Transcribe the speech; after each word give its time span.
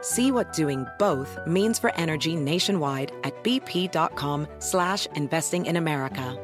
See 0.00 0.30
what 0.30 0.52
doing 0.52 0.86
both 0.96 1.36
means 1.44 1.80
for 1.80 1.92
energy 1.96 2.36
nationwide 2.36 3.10
at 3.24 3.34
bp.com 3.42 4.46
slash 4.60 5.06
investing 5.16 5.66
in 5.66 5.76
America. 5.76 6.36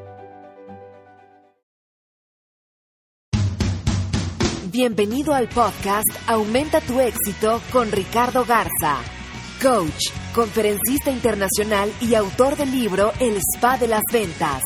Bienvenido 4.69 5.33
al 5.33 5.47
podcast 5.47 6.09
Aumenta 6.27 6.81
tu 6.81 6.99
éxito 6.99 7.61
con 7.71 7.93
Ricardo 7.93 8.43
Garza, 8.43 8.97
coach, 9.61 10.11
conferencista 10.33 11.11
internacional 11.11 11.93
y 12.01 12.15
autor 12.15 12.57
del 12.57 12.71
libro 12.71 13.13
El 13.21 13.37
Spa 13.37 13.77
de 13.77 13.87
las 13.87 14.03
Ventas. 14.11 14.63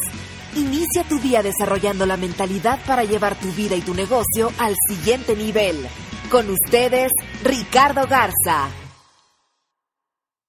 Inicia 0.56 1.04
tu 1.04 1.20
día 1.20 1.44
desarrollando 1.44 2.08
la 2.08 2.18
mentalidad 2.18 2.80
para 2.88 3.04
llevar 3.04 3.40
tu 3.40 3.52
vida 3.52 3.76
y 3.76 3.82
tu 3.82 3.94
negocio 3.94 4.52
al 4.58 4.76
siguiente 4.88 5.36
nivel. 5.36 5.88
Con 6.32 6.48
ustedes, 6.52 7.12
Ricardo 7.44 8.02
Garza. 8.08 8.70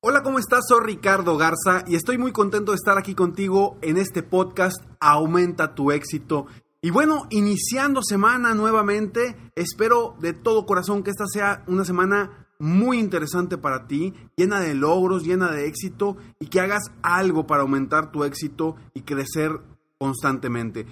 Hola, 0.02 0.22
¿cómo 0.22 0.38
estás? 0.38 0.64
Soy 0.68 0.80
Ricardo 0.84 1.38
Garza 1.38 1.84
y 1.86 1.94
estoy 1.94 2.18
muy 2.18 2.32
contento 2.32 2.72
de 2.72 2.76
estar 2.76 2.98
aquí 2.98 3.14
contigo 3.14 3.78
en 3.80 3.96
este 3.96 4.22
podcast 4.22 4.76
Aumenta 5.00 5.74
tu 5.74 5.90
éxito. 5.90 6.46
Y 6.82 6.90
bueno, 6.90 7.22
iniciando 7.30 8.02
semana 8.02 8.54
nuevamente, 8.54 9.34
espero 9.54 10.16
de 10.20 10.34
todo 10.34 10.66
corazón 10.66 11.02
que 11.02 11.12
esta 11.12 11.24
sea 11.26 11.64
una 11.66 11.86
semana 11.86 12.48
muy 12.58 12.98
interesante 12.98 13.56
para 13.56 13.86
ti, 13.86 14.12
llena 14.36 14.60
de 14.60 14.74
logros, 14.74 15.24
llena 15.24 15.50
de 15.50 15.66
éxito 15.66 16.18
y 16.38 16.48
que 16.48 16.60
hagas 16.60 16.92
algo 17.00 17.46
para 17.46 17.62
aumentar 17.62 18.12
tu 18.12 18.24
éxito 18.24 18.76
y 18.92 19.00
crecer 19.00 19.62
constantemente. 19.96 20.84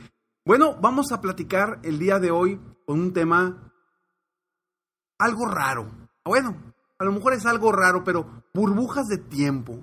Bueno, 0.47 0.79
vamos 0.81 1.13
a 1.13 1.21
platicar 1.21 1.79
el 1.83 1.99
día 1.99 2.19
de 2.19 2.31
hoy 2.31 2.59
con 2.87 3.01
un 3.01 3.13
tema 3.13 3.68
algo 5.19 5.47
raro. 5.47 5.91
Bueno, 6.25 6.57
a 6.99 7.05
lo 7.05 7.13
mejor 7.13 7.33
es 7.35 7.47
algo 7.47 7.73
raro, 7.73 8.05
pero 8.05 8.43
burbujas 8.55 9.07
de 9.07 9.19
tiempo. 9.19 9.79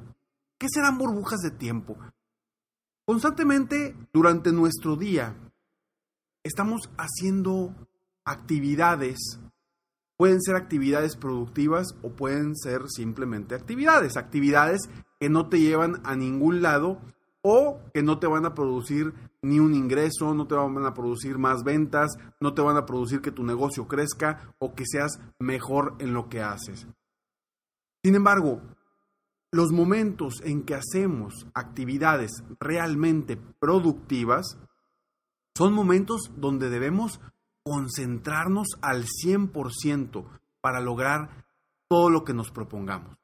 ¿Qué 0.58 0.68
serán 0.70 0.98
burbujas 0.98 1.42
de 1.42 1.52
tiempo? 1.52 1.98
Constantemente 3.06 3.96
durante 4.14 4.52
nuestro 4.52 4.96
día 4.96 5.36
estamos 6.44 6.90
haciendo 6.98 7.76
actividades. 8.24 9.40
Pueden 10.18 10.42
ser 10.42 10.56
actividades 10.56 11.18
productivas 11.18 11.88
o 12.02 12.10
pueden 12.10 12.56
ser 12.56 12.90
simplemente 12.90 13.54
actividades. 13.54 14.18
Actividades 14.18 14.90
que 15.20 15.30
no 15.30 15.50
te 15.50 15.60
llevan 15.60 16.02
a 16.06 16.16
ningún 16.16 16.62
lado 16.62 17.00
o 17.42 17.80
que 17.94 18.02
no 18.02 18.18
te 18.20 18.28
van 18.28 18.46
a 18.46 18.56
producir 18.56 19.14
ni 19.46 19.60
un 19.60 19.76
ingreso, 19.76 20.34
no 20.34 20.48
te 20.48 20.56
van 20.56 20.86
a 20.86 20.94
producir 20.96 21.38
más 21.38 21.64
ventas, 21.64 22.18
no 22.40 22.56
te 22.56 22.64
van 22.64 22.78
a 22.78 22.86
producir 22.86 23.22
que 23.22 23.32
tu 23.32 23.44
negocio 23.44 23.88
crezca 23.88 24.56
o 24.58 24.74
que 24.74 24.86
seas 24.88 25.20
mejor 25.40 25.96
en 26.00 26.14
lo 26.14 26.30
que 26.30 26.42
haces. 26.42 26.88
Sin 28.04 28.16
embargo, 28.16 28.62
los 29.52 29.72
momentos 29.72 30.42
en 30.44 30.64
que 30.64 30.74
hacemos 30.74 31.46
actividades 31.54 32.32
realmente 32.60 33.38
productivas 33.38 34.58
son 35.56 35.74
momentos 35.74 36.32
donde 36.36 36.72
debemos 36.72 37.22
concentrarnos 37.64 38.68
al 38.82 39.06
100% 39.06 40.26
para 40.60 40.82
lograr 40.82 41.46
todo 41.88 42.10
lo 42.10 42.24
que 42.24 42.34
nos 42.34 42.50
propongamos. 42.50 43.16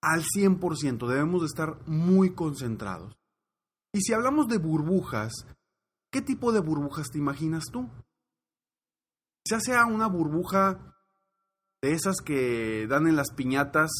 Al 0.00 0.24
100% 0.24 1.06
debemos 1.06 1.42
de 1.42 1.46
estar 1.46 1.78
muy 1.86 2.34
concentrados. 2.34 3.21
Y 3.92 4.00
si 4.00 4.14
hablamos 4.14 4.48
de 4.48 4.56
burbujas, 4.56 5.32
¿qué 6.10 6.22
tipo 6.22 6.52
de 6.52 6.60
burbujas 6.60 7.10
te 7.10 7.18
imaginas 7.18 7.64
tú? 7.70 7.90
Ya 9.44 9.60
sea 9.60 9.84
una 9.84 10.06
burbuja 10.06 10.96
de 11.82 11.92
esas 11.92 12.16
que 12.24 12.86
dan 12.88 13.06
en 13.06 13.16
las 13.16 13.32
piñatas, 13.32 13.90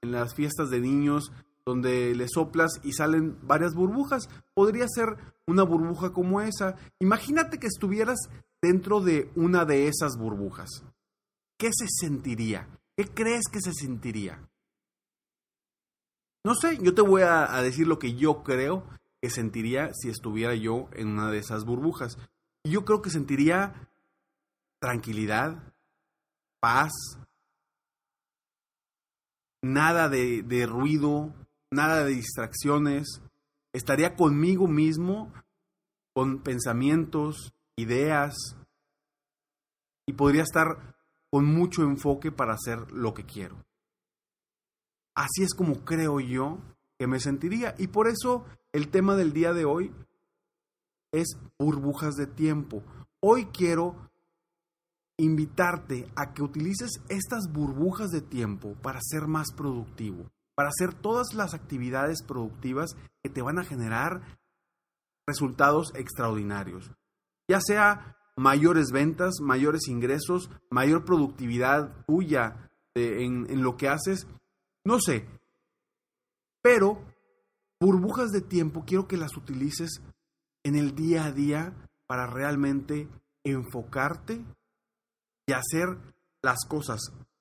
en 0.00 0.12
las 0.12 0.34
fiestas 0.34 0.70
de 0.70 0.80
niños, 0.80 1.32
donde 1.66 2.14
le 2.14 2.26
soplas 2.28 2.80
y 2.82 2.92
salen 2.92 3.38
varias 3.46 3.74
burbujas. 3.74 4.28
Podría 4.54 4.86
ser 4.88 5.16
una 5.46 5.64
burbuja 5.64 6.12
como 6.12 6.40
esa. 6.40 6.76
Imagínate 6.98 7.58
que 7.58 7.66
estuvieras 7.66 8.18
dentro 8.62 9.00
de 9.00 9.30
una 9.36 9.64
de 9.66 9.88
esas 9.88 10.16
burbujas. 10.18 10.68
¿Qué 11.58 11.70
se 11.72 11.86
sentiría? 11.88 12.68
¿Qué 12.96 13.06
crees 13.06 13.44
que 13.52 13.60
se 13.60 13.72
sentiría? 13.72 14.48
No 16.44 16.54
sé, 16.54 16.78
yo 16.80 16.94
te 16.94 17.02
voy 17.02 17.22
a, 17.22 17.54
a 17.54 17.62
decir 17.62 17.86
lo 17.86 17.98
que 17.98 18.14
yo 18.14 18.42
creo 18.42 18.84
que 19.22 19.30
sentiría 19.30 19.90
si 19.94 20.10
estuviera 20.10 20.54
yo 20.56 20.88
en 20.94 21.08
una 21.08 21.30
de 21.30 21.38
esas 21.38 21.64
burbujas. 21.64 22.18
Yo 22.64 22.84
creo 22.84 23.02
que 23.02 23.10
sentiría 23.10 23.88
tranquilidad, 24.80 25.72
paz, 26.60 26.90
nada 29.62 30.08
de, 30.08 30.42
de 30.42 30.66
ruido, 30.66 31.32
nada 31.70 32.04
de 32.04 32.14
distracciones, 32.14 33.22
estaría 33.72 34.16
conmigo 34.16 34.66
mismo, 34.66 35.32
con 36.12 36.42
pensamientos, 36.42 37.54
ideas, 37.76 38.34
y 40.04 40.14
podría 40.14 40.42
estar 40.42 40.96
con 41.30 41.44
mucho 41.44 41.82
enfoque 41.82 42.32
para 42.32 42.54
hacer 42.54 42.90
lo 42.90 43.14
que 43.14 43.24
quiero. 43.24 43.64
Así 45.14 45.44
es 45.44 45.54
como 45.54 45.84
creo 45.84 46.18
yo 46.18 46.58
que 47.02 47.08
me 47.08 47.18
sentiría. 47.18 47.74
Y 47.78 47.88
por 47.88 48.06
eso 48.06 48.44
el 48.70 48.86
tema 48.88 49.16
del 49.16 49.32
día 49.32 49.52
de 49.52 49.64
hoy 49.64 49.92
es 51.10 51.36
burbujas 51.58 52.14
de 52.14 52.28
tiempo. 52.28 52.84
Hoy 53.18 53.46
quiero 53.46 54.08
invitarte 55.16 56.08
a 56.14 56.32
que 56.32 56.44
utilices 56.44 57.00
estas 57.08 57.52
burbujas 57.52 58.10
de 58.10 58.20
tiempo 58.20 58.76
para 58.82 59.00
ser 59.02 59.26
más 59.26 59.48
productivo 59.52 60.30
para 60.54 60.68
hacer 60.68 60.94
todas 60.94 61.34
las 61.34 61.54
actividades 61.54 62.22
productivas 62.22 62.90
que 63.20 63.30
te 63.30 63.42
van 63.42 63.58
a 63.58 63.64
generar 63.64 64.38
resultados 65.26 65.92
extraordinarios. 65.96 66.92
Ya 67.48 67.60
sea 67.60 68.16
mayores 68.36 68.92
ventas, 68.92 69.40
mayores 69.40 69.88
ingresos, 69.88 70.50
mayor 70.70 71.04
productividad 71.04 72.04
tuya 72.06 72.70
en, 72.94 73.50
en 73.50 73.62
lo 73.64 73.76
que 73.76 73.88
haces, 73.88 74.28
no 74.84 75.00
sé. 75.00 75.26
Pero 76.62 77.02
burbujas 77.80 78.30
de 78.30 78.40
tiempo 78.40 78.84
quiero 78.86 79.08
que 79.08 79.16
las 79.16 79.36
utilices 79.36 80.00
en 80.64 80.76
el 80.76 80.94
día 80.94 81.26
a 81.26 81.32
día 81.32 81.74
para 82.06 82.26
realmente 82.26 83.08
enfocarte 83.44 84.44
y 85.46 85.52
hacer 85.52 85.98
las 86.42 86.64
cosas 86.68 87.00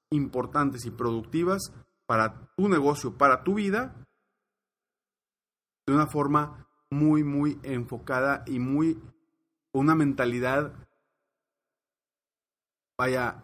importantes 0.09 0.85
y 0.85 0.91
productivas 0.91 1.71
para 2.05 2.51
tu 2.57 2.67
negocio, 2.67 3.17
para 3.17 3.43
tu 3.43 3.55
vida, 3.55 3.95
de 5.87 5.93
una 5.93 6.07
forma 6.07 6.67
muy, 6.89 7.23
muy 7.23 7.59
enfocada 7.63 8.43
y 8.45 8.59
muy, 8.59 9.01
una 9.73 9.95
mentalidad, 9.95 10.73
vaya, 12.97 13.43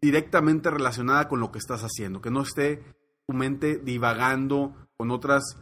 directamente 0.00 0.70
relacionada 0.70 1.28
con 1.28 1.40
lo 1.40 1.50
que 1.50 1.58
estás 1.58 1.82
haciendo, 1.82 2.20
que 2.20 2.30
no 2.30 2.42
esté 2.42 2.84
tu 3.26 3.34
mente 3.34 3.78
divagando 3.78 4.74
con 4.96 5.10
otros 5.10 5.56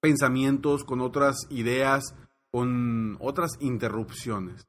pensamientos, 0.00 0.84
con 0.84 1.00
otras 1.00 1.36
ideas, 1.50 2.14
con 2.50 3.16
otras 3.20 3.52
interrupciones. 3.60 4.66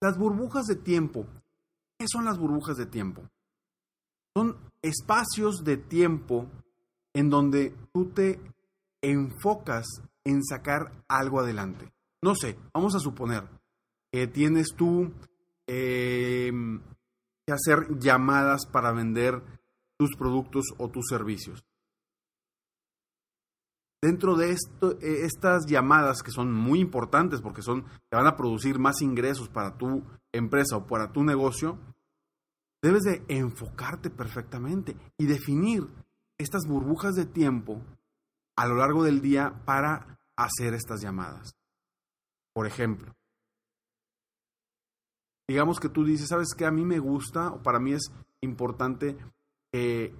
Las 0.00 0.16
burbujas 0.16 0.66
de 0.66 0.76
tiempo. 0.76 1.26
¿Qué 1.98 2.06
son 2.08 2.24
las 2.24 2.38
burbujas 2.38 2.76
de 2.76 2.86
tiempo? 2.86 3.28
Son 4.36 4.56
espacios 4.82 5.64
de 5.64 5.76
tiempo 5.76 6.48
en 7.12 7.30
donde 7.30 7.74
tú 7.92 8.10
te 8.10 8.40
enfocas 9.02 9.86
en 10.24 10.44
sacar 10.44 11.04
algo 11.08 11.40
adelante. 11.40 11.92
No 12.22 12.34
sé, 12.34 12.56
vamos 12.72 12.94
a 12.94 13.00
suponer 13.00 13.48
que 14.12 14.26
tienes 14.26 14.68
tú 14.76 15.12
eh, 15.66 16.52
que 17.46 17.52
hacer 17.52 17.98
llamadas 17.98 18.66
para 18.66 18.92
vender 18.92 19.42
tus 19.98 20.16
productos 20.16 20.64
o 20.78 20.88
tus 20.88 21.06
servicios. 21.08 21.64
Dentro 24.00 24.36
de 24.36 24.52
esto, 24.52 24.92
eh, 25.00 25.24
estas 25.24 25.66
llamadas 25.66 26.22
que 26.22 26.30
son 26.30 26.52
muy 26.52 26.78
importantes 26.78 27.40
porque 27.40 27.62
son, 27.62 27.84
te 28.08 28.16
van 28.16 28.28
a 28.28 28.36
producir 28.36 28.78
más 28.78 29.02
ingresos 29.02 29.48
para 29.48 29.76
tu 29.76 30.04
empresa 30.32 30.76
o 30.76 30.86
para 30.86 31.10
tu 31.10 31.24
negocio, 31.24 31.78
debes 32.80 33.02
de 33.02 33.24
enfocarte 33.26 34.08
perfectamente 34.08 34.96
y 35.18 35.26
definir 35.26 35.88
estas 36.38 36.62
burbujas 36.68 37.16
de 37.16 37.26
tiempo 37.26 37.82
a 38.56 38.66
lo 38.66 38.76
largo 38.76 39.02
del 39.02 39.20
día 39.20 39.62
para 39.64 40.20
hacer 40.36 40.74
estas 40.74 41.00
llamadas. 41.02 41.56
Por 42.54 42.68
ejemplo, 42.68 43.16
digamos 45.48 45.80
que 45.80 45.88
tú 45.88 46.04
dices, 46.04 46.28
¿sabes 46.28 46.54
qué? 46.56 46.66
A 46.66 46.70
mí 46.70 46.84
me 46.84 47.00
gusta 47.00 47.50
o 47.50 47.62
para 47.62 47.80
mí 47.80 47.94
es 47.94 48.12
importante 48.40 49.16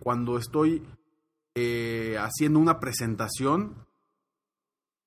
cuando 0.01 0.39
estoy 0.39 0.83
eh, 1.55 2.17
haciendo 2.19 2.59
una 2.59 2.79
presentación, 2.79 3.87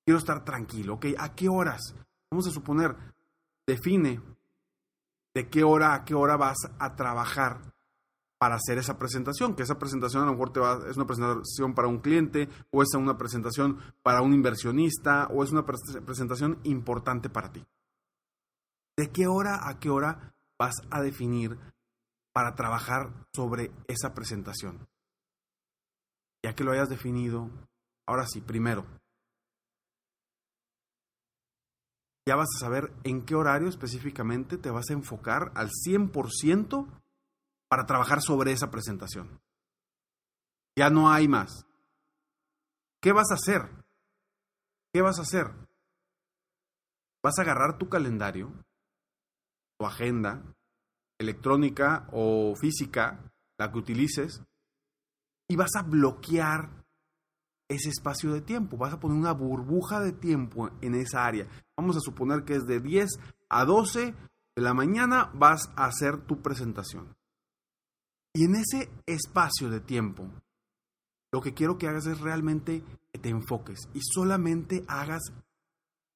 quiero 0.04 0.18
estar 0.18 0.44
tranquilo, 0.44 0.94
¿ok? 0.94 1.06
¿A 1.18 1.34
qué 1.34 1.48
horas? 1.48 1.94
Vamos 2.30 2.46
a 2.46 2.50
suponer, 2.50 2.96
define 3.66 4.20
de 5.34 5.48
qué 5.48 5.64
hora 5.64 5.94
a 5.94 6.04
qué 6.04 6.14
hora 6.14 6.36
vas 6.36 6.58
a 6.78 6.94
trabajar 6.94 7.72
para 8.38 8.56
hacer 8.56 8.76
esa 8.76 8.98
presentación, 8.98 9.54
que 9.54 9.62
esa 9.62 9.78
presentación 9.78 10.24
a 10.24 10.26
lo 10.26 10.32
mejor 10.32 10.52
te 10.52 10.60
va, 10.60 10.80
es 10.90 10.96
una 10.96 11.06
presentación 11.06 11.74
para 11.74 11.88
un 11.88 12.00
cliente 12.00 12.48
o 12.70 12.82
es 12.82 12.92
una 12.94 13.16
presentación 13.16 13.78
para 14.02 14.20
un 14.20 14.34
inversionista 14.34 15.28
o 15.28 15.44
es 15.44 15.52
una 15.52 15.64
presentación 15.64 16.58
importante 16.64 17.30
para 17.30 17.52
ti. 17.52 17.64
¿De 18.96 19.10
qué 19.10 19.26
hora 19.26 19.68
a 19.68 19.78
qué 19.78 19.90
hora 19.90 20.34
vas 20.58 20.74
a 20.90 21.00
definir 21.00 21.56
para 22.32 22.54
trabajar 22.54 23.12
sobre 23.34 23.70
esa 23.88 24.14
presentación? 24.14 24.88
Ya 26.44 26.54
que 26.54 26.64
lo 26.64 26.72
hayas 26.72 26.88
definido, 26.88 27.50
ahora 28.06 28.26
sí, 28.26 28.40
primero, 28.40 28.86
ya 32.26 32.36
vas 32.36 32.48
a 32.56 32.60
saber 32.60 32.92
en 33.04 33.24
qué 33.24 33.34
horario 33.34 33.68
específicamente 33.68 34.56
te 34.56 34.70
vas 34.70 34.90
a 34.90 34.92
enfocar 34.92 35.52
al 35.54 35.70
100% 35.70 36.86
para 37.68 37.86
trabajar 37.86 38.22
sobre 38.22 38.52
esa 38.52 38.70
presentación. 38.70 39.40
Ya 40.76 40.88
no 40.88 41.10
hay 41.10 41.28
más. 41.28 41.66
¿Qué 43.00 43.12
vas 43.12 43.30
a 43.30 43.34
hacer? 43.34 43.68
¿Qué 44.92 45.02
vas 45.02 45.18
a 45.18 45.22
hacer? 45.22 45.46
Vas 47.22 47.38
a 47.38 47.42
agarrar 47.42 47.78
tu 47.78 47.88
calendario, 47.88 48.52
tu 49.78 49.86
agenda, 49.86 50.42
electrónica 51.22 52.06
o 52.12 52.54
física, 52.56 53.20
la 53.58 53.70
que 53.70 53.78
utilices, 53.78 54.42
y 55.48 55.56
vas 55.56 55.74
a 55.76 55.82
bloquear 55.82 56.82
ese 57.68 57.88
espacio 57.88 58.32
de 58.32 58.40
tiempo. 58.42 58.76
Vas 58.76 58.92
a 58.92 59.00
poner 59.00 59.16
una 59.16 59.32
burbuja 59.32 60.00
de 60.00 60.12
tiempo 60.12 60.70
en 60.80 60.94
esa 60.94 61.24
área. 61.24 61.46
Vamos 61.76 61.96
a 61.96 62.00
suponer 62.00 62.44
que 62.44 62.54
es 62.54 62.66
de 62.66 62.80
10 62.80 63.08
a 63.48 63.64
12 63.64 64.14
de 64.54 64.62
la 64.62 64.74
mañana 64.74 65.30
vas 65.34 65.70
a 65.76 65.86
hacer 65.86 66.26
tu 66.26 66.42
presentación. 66.42 67.16
Y 68.34 68.44
en 68.44 68.56
ese 68.56 68.90
espacio 69.06 69.68
de 69.68 69.80
tiempo, 69.80 70.28
lo 71.32 71.40
que 71.40 71.54
quiero 71.54 71.78
que 71.78 71.88
hagas 71.88 72.06
es 72.06 72.20
realmente 72.20 72.82
que 73.12 73.18
te 73.18 73.28
enfoques 73.28 73.88
y 73.94 74.00
solamente 74.02 74.84
hagas 74.88 75.32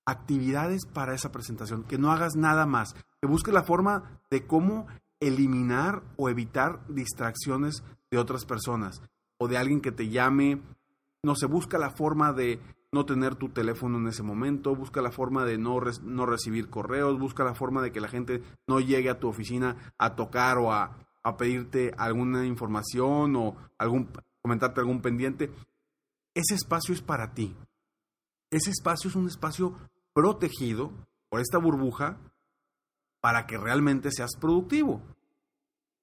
actividades 0.06 0.86
para 0.86 1.14
esa 1.14 1.32
presentación, 1.32 1.84
que 1.84 1.98
no 1.98 2.10
hagas 2.10 2.36
nada 2.36 2.64
más, 2.64 2.94
que 3.20 3.26
busques 3.26 3.52
la 3.52 3.64
forma 3.64 4.20
de 4.30 4.46
cómo 4.46 4.86
eliminar 5.20 6.02
o 6.16 6.28
evitar 6.28 6.80
distracciones 6.88 7.82
de 8.10 8.18
otras 8.18 8.44
personas 8.44 9.02
o 9.38 9.48
de 9.48 9.58
alguien 9.58 9.80
que 9.80 9.92
te 9.92 10.08
llame, 10.08 10.62
no 11.22 11.34
se 11.34 11.46
busca 11.46 11.78
la 11.78 11.90
forma 11.90 12.32
de 12.32 12.60
no 12.92 13.04
tener 13.04 13.34
tu 13.34 13.50
teléfono 13.50 13.98
en 13.98 14.06
ese 14.06 14.22
momento, 14.22 14.74
busca 14.74 15.02
la 15.02 15.10
forma 15.10 15.44
de 15.44 15.58
no, 15.58 15.80
no 16.02 16.24
recibir 16.24 16.70
correos, 16.70 17.18
busca 17.18 17.44
la 17.44 17.54
forma 17.54 17.82
de 17.82 17.92
que 17.92 18.00
la 18.00 18.08
gente 18.08 18.42
no 18.66 18.80
llegue 18.80 19.10
a 19.10 19.18
tu 19.18 19.28
oficina 19.28 19.92
a 19.98 20.14
tocar 20.14 20.56
o 20.58 20.72
a 20.72 20.96
a 21.26 21.36
pedirte 21.36 21.92
alguna 21.98 22.46
información 22.46 23.34
o 23.34 23.56
algún, 23.78 24.08
comentarte 24.42 24.78
algún 24.78 25.02
pendiente, 25.02 25.50
ese 26.32 26.54
espacio 26.54 26.94
es 26.94 27.02
para 27.02 27.34
ti. 27.34 27.52
Ese 28.48 28.70
espacio 28.70 29.10
es 29.10 29.16
un 29.16 29.26
espacio 29.26 29.76
protegido 30.16 30.92
por 31.28 31.42
esta 31.42 31.58
burbuja 31.58 32.18
para 33.20 33.46
que 33.46 33.58
realmente 33.58 34.10
seas 34.10 34.30
productivo. 34.40 35.02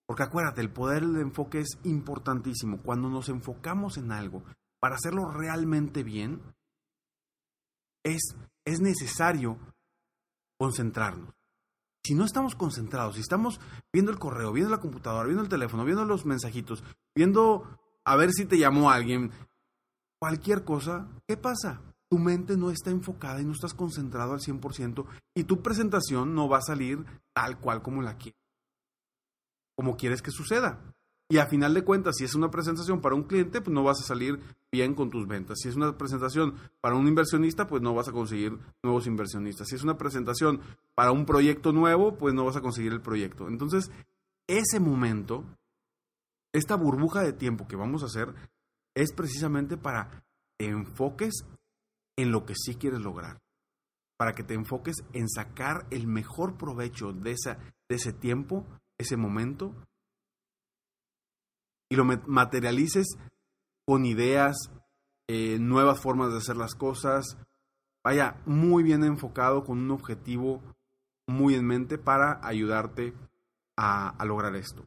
Porque 0.06 0.21
acuérdate, 0.21 0.62
el 0.62 0.69
poder 0.69 1.01
del 1.01 1.21
enfoque 1.21 1.62
es 1.62 1.80
importantísimo. 1.83 2.83
Cuando 2.83 3.10
nos 3.10 3.27
enfocamos 3.30 3.98
en 3.98 4.12
algo 4.12 4.44
para 4.80 4.95
hacerlo 4.95 5.31
realmente 5.31 6.04
bien, 6.04 6.44
es, 8.04 8.36
es 8.65 8.81
necesario 8.81 9.57
concentrarnos 10.60 11.33
si 12.06 12.15
no 12.15 12.25
estamos 12.25 12.56
concentrados, 12.56 13.15
si 13.15 13.21
estamos 13.21 13.62
viendo 13.92 14.12
el 14.12 14.19
correo, 14.19 14.51
viendo 14.51 14.69
la 14.69 14.81
computadora, 14.81 15.24
viendo 15.24 15.44
el 15.44 15.50
teléfono, 15.50 15.86
viendo 15.86 16.04
los 16.04 16.25
mensajitos, 16.25 16.83
viendo 17.15 17.80
a 18.04 18.18
ver 18.18 18.33
si 18.33 18.45
te 18.45 18.57
llamó 18.57 18.92
alguien, 18.92 19.31
cualquier 20.19 20.65
cosa, 20.65 21.07
¿qué 21.25 21.38
pasa? 21.38 21.81
Tu 22.13 22.19
mente 22.19 22.57
no 22.57 22.69
está 22.69 22.92
enfocada 22.92 23.42
y 23.42 23.44
no 23.44 23.54
estás 23.54 23.74
concentrado 23.74 24.33
al 24.33 24.39
100% 24.39 25.04
y 25.33 25.45
tu 25.45 25.63
presentación 25.63 26.36
no 26.36 26.48
va 26.48 26.60
a 26.60 26.62
salir 26.62 27.04
tal 27.33 27.60
cual 27.60 27.81
como 27.81 28.04
la 28.04 28.18
quieres, 28.18 28.39
como 29.75 29.98
quieres 29.98 30.21
que 30.21 30.30
suceda. 30.30 30.80
Y 31.27 31.39
a 31.39 31.48
final 31.48 31.74
de 31.74 31.83
cuentas, 31.83 32.18
si 32.18 32.24
es 32.24 32.36
una 32.36 32.51
presentación 32.51 33.01
para 33.01 33.15
un 33.15 33.24
cliente, 33.24 33.62
pues 33.62 33.74
no 33.74 33.83
vas 33.83 34.00
a 34.00 34.04
salir 34.06 34.39
bien 34.71 34.94
con 34.94 35.10
tus 35.10 35.25
ventas. 35.25 35.57
Si 35.60 35.69
es 35.69 35.75
una 35.75 35.98
presentación 35.98 36.54
para 36.81 36.94
un 36.94 37.07
inversionista, 37.07 37.65
pues 37.65 37.81
no 37.81 37.95
vas 37.95 38.10
a 38.10 38.12
conseguir 38.12 38.60
nuevos 38.83 39.07
inversionistas. 39.07 39.68
Si 39.68 39.74
es 39.74 39.81
una 39.81 39.98
presentación 39.98 40.62
para 40.94 41.12
un 41.12 41.25
proyecto 41.25 41.71
nuevo, 41.74 42.15
pues 42.19 42.36
no 42.36 42.45
vas 42.45 42.57
a 42.57 42.62
conseguir 42.62 42.92
el 42.92 43.01
proyecto. 43.01 43.48
Entonces, 43.48 43.89
ese 44.45 44.80
momento, 44.80 45.45
esta 46.54 46.75
burbuja 46.75 47.24
de 47.24 47.33
tiempo 47.33 47.68
que 47.68 47.75
vamos 47.75 48.04
a 48.04 48.06
hacer, 48.06 48.36
es 48.94 49.12
precisamente 49.13 49.77
para 49.77 50.24
que 50.60 50.68
enfoques 50.68 51.44
en 52.18 52.31
lo 52.31 52.45
que 52.45 52.56
sí 52.56 52.75
quieres 52.75 53.01
lograr. 53.01 53.42
Para 54.18 54.33
que 54.33 54.44
te 54.44 54.54
enfoques 54.54 54.98
en 55.13 55.27
sacar 55.27 55.88
el 55.92 56.07
mejor 56.07 56.58
provecho 56.58 57.12
de, 57.12 57.32
esa, 57.32 57.58
de 57.89 57.96
ese 57.96 58.13
tiempo, 58.13 58.65
ese 58.98 59.17
momento, 59.17 59.75
y 61.89 61.96
lo 61.96 62.05
materialices 62.05 63.17
con 63.86 64.05
ideas, 64.05 64.55
eh, 65.27 65.58
nuevas 65.60 66.00
formas 66.00 66.32
de 66.32 66.38
hacer 66.38 66.58
las 66.58 66.74
cosas, 66.75 67.38
vaya 68.03 68.41
muy 68.46 68.84
bien 68.84 69.03
enfocado 69.03 69.63
con 69.63 69.79
un 69.79 69.91
objetivo 69.91 70.62
muy 71.27 71.55
en 71.55 71.65
mente 71.65 71.98
para 71.98 72.39
ayudarte 72.46 73.13
a, 73.77 74.10
a 74.10 74.25
lograr 74.25 74.55
esto. 74.55 74.86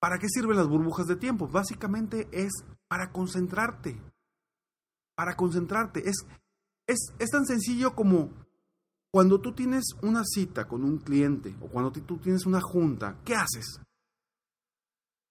¿Para 0.00 0.18
qué 0.18 0.28
sirven 0.28 0.56
las 0.56 0.68
burbujas 0.68 1.06
de 1.06 1.16
tiempo? 1.16 1.48
Básicamente 1.48 2.28
es 2.30 2.52
para 2.88 3.10
concentrarte. 3.10 4.00
Para 5.18 5.34
concentrarte. 5.34 6.08
Es, 6.08 6.24
es, 6.86 7.12
es, 7.18 7.30
tan 7.30 7.44
sencillo 7.44 7.96
como 7.96 8.30
cuando 9.10 9.40
tú 9.40 9.52
tienes 9.52 9.96
una 10.02 10.22
cita 10.24 10.68
con 10.68 10.84
un 10.84 10.98
cliente 10.98 11.56
o 11.60 11.66
cuando 11.66 11.90
tú 11.90 12.18
tienes 12.18 12.46
una 12.46 12.60
junta, 12.60 13.16
¿qué 13.24 13.34
haces? 13.34 13.80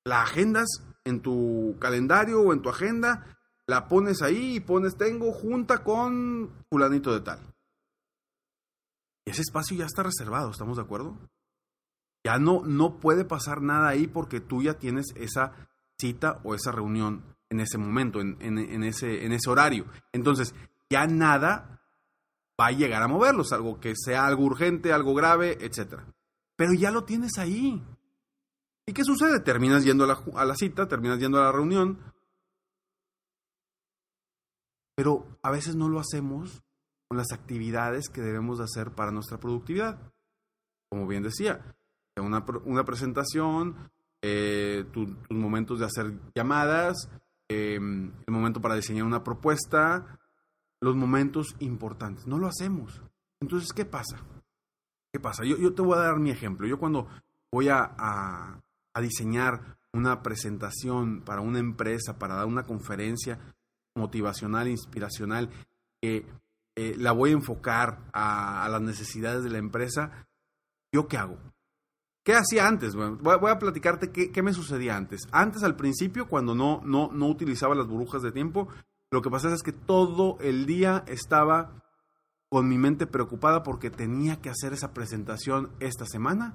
la 0.08 0.24
agendas 0.24 0.68
en 1.04 1.22
tu 1.22 1.76
calendario 1.80 2.42
o 2.42 2.54
en 2.54 2.62
tu 2.62 2.70
agenda, 2.70 3.38
la 3.68 3.88
pones 3.88 4.22
ahí 4.22 4.56
y 4.56 4.60
pones 4.62 4.96
tengo 4.96 5.32
junta 5.34 5.84
con 5.84 6.50
fulanito 6.70 7.14
de 7.14 7.22
tal. 7.22 7.40
Ese 9.26 9.42
espacio 9.42 9.78
ya 9.78 9.86
está 9.86 10.04
reservado, 10.04 10.52
¿estamos 10.52 10.78
de 10.78 10.84
acuerdo? 10.84 11.18
Ya 12.26 12.40
no, 12.40 12.62
no 12.66 13.00
puede 13.00 13.26
pasar 13.26 13.62
nada 13.62 13.90
ahí 13.90 14.08
porque 14.08 14.40
tú 14.40 14.64
ya 14.64 14.76
tienes 14.76 15.08
esa 15.16 15.54
cita 16.00 16.40
o 16.44 16.56
esa 16.56 16.72
reunión 16.72 17.24
en 17.50 17.60
ese 17.60 17.78
momento, 17.78 18.20
en, 18.20 18.38
en, 18.42 18.84
ese, 18.84 19.26
en 19.26 19.32
ese 19.32 19.50
horario. 19.50 19.86
Entonces, 20.12 20.54
ya 20.90 21.06
nada 21.08 21.82
va 22.60 22.68
a 22.68 22.72
llegar 22.72 23.02
a 23.04 23.08
moverlos, 23.08 23.52
algo 23.52 23.80
que 23.80 23.94
sea 23.96 24.26
algo 24.26 24.44
urgente, 24.44 24.92
algo 24.92 25.14
grave, 25.14 25.58
etc. 25.62 26.02
Pero 26.56 26.74
ya 26.74 26.92
lo 26.92 27.04
tienes 27.04 27.38
ahí. 27.38 27.82
¿Y 28.86 28.94
qué 28.94 29.04
sucede? 29.04 29.40
Terminas 29.40 29.84
yendo 29.84 30.06
a 30.06 30.08
la, 30.08 30.24
a 30.36 30.46
la 30.46 30.56
cita, 30.56 30.88
terminas 30.88 31.20
yendo 31.20 31.40
a 31.40 31.46
la 31.46 31.52
reunión, 31.52 32.00
pero 34.98 35.28
a 35.44 35.52
veces 35.52 35.76
no 35.76 35.90
lo 35.90 36.00
hacemos 36.00 36.64
con 37.08 37.18
las 37.18 37.32
actividades 37.32 38.10
que 38.10 38.22
debemos 38.22 38.58
de 38.58 38.64
hacer 38.64 38.92
para 38.92 39.12
nuestra 39.12 39.40
productividad. 39.40 40.00
Como 40.90 41.06
bien 41.06 41.22
decía, 41.22 41.76
una, 42.18 42.44
una 42.66 42.84
presentación, 42.84 43.92
eh, 44.24 44.86
tus 44.92 45.08
momentos 45.30 45.80
de 45.80 45.86
hacer 45.86 46.20
llamadas, 46.34 47.10
em, 47.50 48.12
el 48.26 48.34
momento 48.34 48.62
para 48.62 48.76
diseñar 48.76 49.06
una 49.06 49.24
propuesta, 49.24 50.20
los 50.82 50.96
momentos 50.96 51.56
importantes. 51.60 52.28
No 52.28 52.38
lo 52.38 52.48
hacemos. 52.48 53.02
Entonces, 53.42 53.74
¿qué 53.74 53.86
pasa? 53.86 54.18
¿Qué 55.12 55.20
pasa? 55.20 55.44
Yo, 55.44 55.58
yo 55.58 55.74
te 55.74 55.82
voy 55.82 55.98
a 55.98 56.02
dar 56.02 56.20
mi 56.20 56.32
ejemplo. 56.32 56.68
Yo 56.68 56.80
cuando 56.80 57.08
voy 57.52 57.70
a, 57.70 57.96
a, 57.98 58.62
diseñar 59.02 59.78
una 59.94 60.24
presentación 60.24 61.22
para 61.22 61.42
una 61.42 61.60
empresa, 61.60 62.18
para 62.18 62.34
dar 62.34 62.48
una 62.48 62.64
conferencia 62.64 63.40
motivacional, 63.96 64.68
inspiracional, 64.68 65.52
que 66.02 66.26
eh, 66.76 66.96
la 66.98 67.12
voy 67.12 67.30
a 67.30 67.34
enfocar 67.34 68.10
a, 68.12 68.66
a, 68.66 68.70
las 68.70 68.82
necesidades 68.82 69.44
de 69.44 69.52
la 69.52 69.60
empresa, 69.60 70.28
¿yo 70.92 71.08
qué 71.08 71.18
hago? 71.18 71.38
¿Qué 72.28 72.36
hacía 72.36 72.68
antes? 72.68 72.94
Bueno, 72.94 73.18
voy, 73.22 73.50
a 73.50 73.58
platicarte 73.58 74.12
qué, 74.12 74.34
qué, 74.34 74.44
me 74.44 74.52
sucedía 74.52 74.98
antes. 74.98 75.30
Antes, 75.32 75.64
al 75.64 75.78
principio, 75.78 76.28
cuando 76.28 76.56
no, 76.56 76.82
no, 76.84 77.10
no 77.14 77.28
utilizaba 77.28 77.74
las 77.74 77.88
burbujas 77.88 78.22
de 78.22 78.34
tiempo, 78.34 78.68
lo 79.12 79.22
que 79.22 79.30
pasaba 79.30 79.54
es 79.54 79.64
que 79.64 79.72
todo 79.72 80.38
el 80.42 80.66
día 80.66 81.06
estaba 81.08 81.86
con 82.50 82.68
mi 82.68 82.78
mente 82.78 83.08
preocupada 83.08 83.64
porque 83.64 83.90
tenía 83.90 84.42
que 84.42 84.50
hacer 84.50 84.74
esa 84.74 84.94
presentación 84.94 85.72
esta 85.80 86.06
semana 86.06 86.54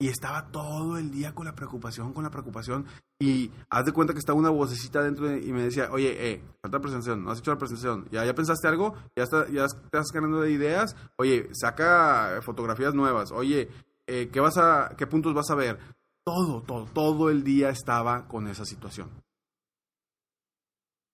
y 0.00 0.08
estaba 0.08 0.50
todo 0.50 0.98
el 0.98 1.12
día 1.12 1.36
con 1.36 1.46
la 1.46 1.54
preocupación, 1.54 2.12
con 2.12 2.24
la 2.24 2.30
preocupación. 2.30 2.86
Y 3.20 3.52
haz 3.70 3.84
de 3.84 3.92
cuenta 3.92 4.12
que 4.12 4.18
estaba 4.18 4.40
una 4.40 4.50
vocecita 4.50 5.04
dentro 5.04 5.28
de, 5.28 5.38
y 5.38 5.52
me 5.52 5.62
decía, 5.62 5.88
oye, 5.92 6.32
eh, 6.32 6.42
falta 6.60 6.80
presentación, 6.80 7.22
no 7.22 7.30
has 7.30 7.38
hecho 7.38 7.52
la 7.52 7.58
presentación, 7.58 8.08
¿ya, 8.10 8.24
ya 8.24 8.34
pensaste 8.34 8.66
algo? 8.66 8.96
¿Ya, 9.14 9.22
está, 9.22 9.48
ya 9.50 9.66
estás 9.66 10.10
ganando 10.10 10.40
de 10.40 10.50
ideas? 10.50 10.96
Oye, 11.14 11.48
saca 11.52 12.40
fotografías 12.42 12.92
nuevas. 12.92 13.30
Oye, 13.30 13.68
eh, 14.12 14.28
¿qué, 14.30 14.40
vas 14.40 14.58
a, 14.58 14.94
¿qué 14.98 15.06
puntos 15.06 15.32
vas 15.32 15.50
a 15.50 15.54
ver? 15.54 15.78
Todo, 16.22 16.60
todo, 16.62 16.84
todo 16.84 17.30
el 17.30 17.42
día 17.42 17.70
estaba 17.70 18.28
con 18.28 18.46
esa 18.46 18.66
situación. 18.66 19.10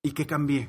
¿Y 0.03 0.11
qué 0.11 0.27
cambié? 0.27 0.69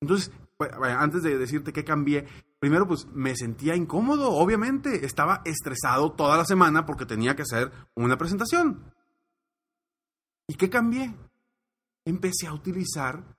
Entonces, 0.00 0.32
antes 0.80 1.24
de 1.24 1.36
decirte 1.36 1.72
qué 1.72 1.82
cambié, 1.84 2.24
primero 2.60 2.86
pues 2.86 3.06
me 3.06 3.34
sentía 3.34 3.74
incómodo, 3.74 4.30
obviamente, 4.30 5.04
estaba 5.04 5.42
estresado 5.44 6.12
toda 6.12 6.36
la 6.36 6.44
semana 6.44 6.86
porque 6.86 7.04
tenía 7.04 7.34
que 7.34 7.42
hacer 7.42 7.72
una 7.96 8.16
presentación. 8.16 8.94
¿Y 10.46 10.54
qué 10.54 10.70
cambié? 10.70 11.16
Empecé 12.04 12.46
a 12.46 12.54
utilizar 12.54 13.36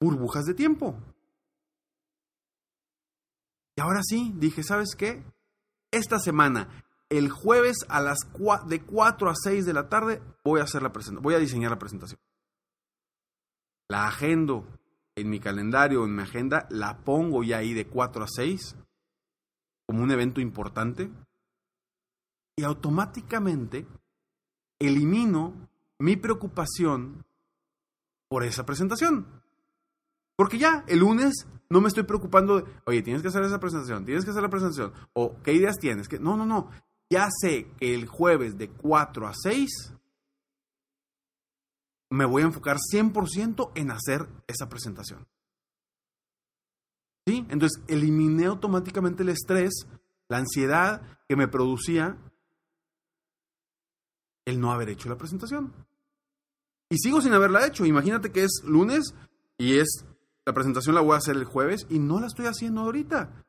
burbujas 0.00 0.44
de 0.44 0.54
tiempo. 0.54 0.96
Y 3.76 3.80
ahora 3.80 4.00
sí, 4.04 4.32
dije, 4.36 4.62
¿sabes 4.62 4.94
qué? 4.96 5.24
Esta 5.90 6.20
semana, 6.20 6.68
el 7.10 7.28
jueves 7.28 7.84
a 7.88 8.00
las 8.00 8.18
de 8.66 8.80
4 8.82 9.30
a 9.30 9.34
6 9.34 9.66
de 9.66 9.72
la 9.72 9.88
tarde, 9.88 10.22
voy 10.44 10.60
a 10.60 10.64
hacer 10.64 10.82
la 10.82 10.92
presentación, 10.92 11.22
voy 11.22 11.34
a 11.34 11.38
diseñar 11.38 11.70
la 11.70 11.78
presentación. 11.78 12.20
La 13.88 14.06
agendo, 14.06 14.66
en 15.16 15.28
mi 15.28 15.40
calendario, 15.40 16.04
en 16.04 16.14
mi 16.14 16.22
agenda, 16.22 16.66
la 16.70 16.98
pongo 16.98 17.42
ya 17.42 17.58
ahí 17.58 17.74
de 17.74 17.86
4 17.86 18.24
a 18.24 18.28
6 18.28 18.76
como 19.86 20.04
un 20.04 20.10
evento 20.12 20.40
importante 20.40 21.10
y 22.56 22.62
automáticamente 22.62 23.86
elimino 24.78 25.68
mi 25.98 26.16
preocupación 26.16 27.24
por 28.28 28.44
esa 28.44 28.64
presentación. 28.64 29.26
Porque 30.36 30.58
ya 30.58 30.84
el 30.86 31.00
lunes 31.00 31.46
no 31.68 31.80
me 31.80 31.88
estoy 31.88 32.04
preocupando 32.04 32.60
de, 32.60 32.72
oye, 32.86 33.02
tienes 33.02 33.20
que 33.20 33.28
hacer 33.28 33.42
esa 33.42 33.58
presentación, 33.58 34.04
tienes 34.04 34.24
que 34.24 34.30
hacer 34.30 34.42
la 34.42 34.48
presentación, 34.48 34.92
o 35.12 35.42
qué 35.42 35.52
ideas 35.52 35.76
tienes. 35.78 36.08
que 36.08 36.20
No, 36.20 36.36
no, 36.36 36.46
no. 36.46 36.70
Ya 37.10 37.28
sé 37.40 37.66
que 37.78 37.94
el 37.94 38.06
jueves 38.06 38.56
de 38.56 38.70
4 38.70 39.26
a 39.26 39.32
6 39.34 39.94
me 42.10 42.24
voy 42.24 42.42
a 42.42 42.46
enfocar 42.46 42.76
100% 42.78 43.72
en 43.74 43.90
hacer 43.90 44.28
esa 44.46 44.68
presentación. 44.68 45.26
¿Sí? 47.26 47.46
Entonces, 47.48 47.82
eliminé 47.88 48.46
automáticamente 48.46 49.22
el 49.22 49.28
estrés, 49.28 49.86
la 50.28 50.38
ansiedad 50.38 51.02
que 51.28 51.36
me 51.36 51.48
producía 51.48 52.16
el 54.44 54.60
no 54.60 54.72
haber 54.72 54.88
hecho 54.88 55.08
la 55.08 55.18
presentación. 55.18 55.72
Y 56.88 56.98
sigo 56.98 57.20
sin 57.20 57.32
haberla 57.32 57.66
hecho. 57.66 57.84
Imagínate 57.84 58.32
que 58.32 58.44
es 58.44 58.62
lunes 58.64 59.14
y 59.58 59.78
es 59.78 60.04
la 60.44 60.52
presentación 60.52 60.94
la 60.94 61.00
voy 61.00 61.14
a 61.14 61.18
hacer 61.18 61.36
el 61.36 61.44
jueves 61.44 61.86
y 61.88 61.98
no 61.98 62.18
la 62.18 62.26
estoy 62.26 62.46
haciendo 62.46 62.80
ahorita. 62.80 63.44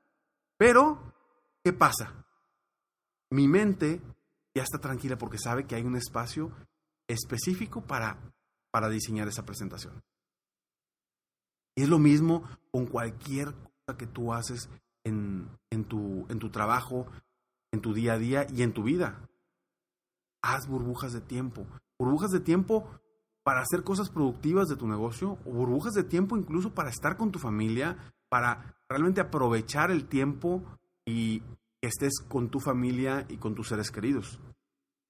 Pero, 0.57 1.13
¿qué 1.63 1.73
pasa? 1.73 2.20
Mi 3.31 3.47
mente 3.47 4.01
ya 4.53 4.63
está 4.63 4.79
tranquila 4.79 5.17
porque 5.17 5.37
sabe 5.37 5.65
que 5.65 5.75
hay 5.75 5.83
un 5.83 5.95
espacio 5.95 6.51
específico 7.07 7.81
para 7.81 8.19
para 8.71 8.89
diseñar 8.89 9.27
esa 9.27 9.45
presentación. 9.45 10.01
Y 11.75 11.83
es 11.83 11.89
lo 11.89 11.99
mismo 11.99 12.43
con 12.71 12.87
cualquier 12.87 13.53
cosa 13.53 13.97
que 13.97 14.07
tú 14.07 14.33
haces 14.33 14.69
en, 15.03 15.49
en, 15.69 15.85
tu, 15.85 16.25
en 16.29 16.39
tu 16.39 16.49
trabajo, 16.49 17.05
en 17.71 17.81
tu 17.81 17.93
día 17.93 18.13
a 18.13 18.17
día 18.17 18.47
y 18.49 18.63
en 18.63 18.73
tu 18.73 18.83
vida. 18.83 19.29
Haz 20.41 20.67
burbujas 20.67 21.13
de 21.13 21.21
tiempo. 21.21 21.67
Burbujas 21.99 22.31
de 22.31 22.39
tiempo 22.39 22.89
para 23.43 23.61
hacer 23.61 23.83
cosas 23.83 24.09
productivas 24.09 24.67
de 24.67 24.75
tu 24.75 24.87
negocio 24.87 25.37
o 25.45 25.51
burbujas 25.51 25.93
de 25.93 26.03
tiempo 26.03 26.37
incluso 26.37 26.73
para 26.73 26.89
estar 26.89 27.17
con 27.17 27.31
tu 27.31 27.39
familia, 27.39 28.13
para 28.29 28.75
realmente 28.89 29.21
aprovechar 29.21 29.91
el 29.91 30.07
tiempo 30.07 30.63
y 31.05 31.41
que 31.81 31.87
estés 31.87 32.19
con 32.27 32.49
tu 32.49 32.59
familia 32.59 33.25
y 33.27 33.37
con 33.37 33.55
tus 33.55 33.69
seres 33.69 33.91
queridos. 33.91 34.39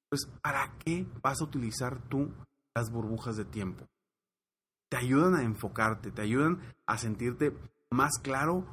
Pues, 0.09 0.27
¿para 0.41 0.77
qué 0.79 1.05
vas 1.21 1.41
a 1.41 1.45
utilizar 1.45 2.01
tú 2.09 2.31
las 2.75 2.91
burbujas 2.91 3.37
de 3.37 3.45
tiempo. 3.45 3.85
Te 4.89 4.97
ayudan 4.97 5.35
a 5.35 5.43
enfocarte, 5.43 6.11
te 6.11 6.21
ayudan 6.21 6.59
a 6.85 6.97
sentirte 6.97 7.55
más 7.89 8.19
claro 8.21 8.65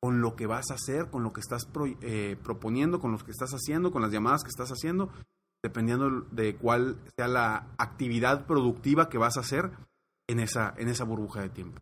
con 0.00 0.20
lo 0.20 0.36
que 0.36 0.46
vas 0.46 0.70
a 0.70 0.74
hacer, 0.74 1.10
con 1.10 1.22
lo 1.22 1.32
que 1.32 1.40
estás 1.40 1.68
eh, 2.02 2.36
proponiendo, 2.42 3.00
con 3.00 3.12
lo 3.12 3.18
que 3.18 3.30
estás 3.30 3.50
haciendo, 3.50 3.90
con 3.90 4.02
las 4.02 4.12
llamadas 4.12 4.44
que 4.44 4.50
estás 4.50 4.70
haciendo, 4.70 5.10
dependiendo 5.62 6.22
de 6.30 6.56
cuál 6.56 6.98
sea 7.16 7.28
la 7.28 7.74
actividad 7.78 8.46
productiva 8.46 9.08
que 9.08 9.18
vas 9.18 9.36
a 9.36 9.40
hacer 9.40 9.72
en 10.28 10.40
esa, 10.40 10.72
en 10.76 10.88
esa 10.88 11.04
burbuja 11.04 11.40
de 11.40 11.48
tiempo. 11.48 11.80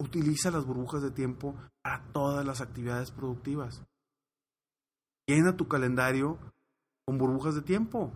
Utiliza 0.00 0.50
las 0.50 0.66
burbujas 0.66 1.02
de 1.02 1.10
tiempo 1.10 1.54
para 1.82 2.04
todas 2.12 2.44
las 2.44 2.60
actividades 2.60 3.10
productivas. 3.10 3.84
Llena 5.26 5.56
tu 5.56 5.68
calendario 5.68 6.38
con 7.06 7.18
burbujas 7.18 7.54
de 7.54 7.62
tiempo. 7.62 8.12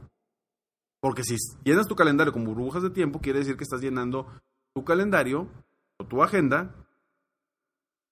Porque 1.00 1.22
si 1.22 1.36
llenas 1.64 1.86
tu 1.86 1.94
calendario 1.94 2.32
con 2.32 2.44
burbujas 2.44 2.82
de 2.82 2.90
tiempo, 2.90 3.20
quiere 3.20 3.38
decir 3.40 3.56
que 3.56 3.62
estás 3.62 3.80
llenando 3.80 4.26
tu 4.74 4.84
calendario 4.84 5.48
o 6.00 6.06
tu 6.06 6.22
agenda 6.22 6.74